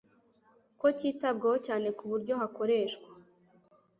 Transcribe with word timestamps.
ko 0.79 0.85
cyitabwaho 0.97 1.57
cyane 1.67 1.87
ku 1.97 2.03
buryo 2.11 2.33
hakoreshwa 2.41 3.09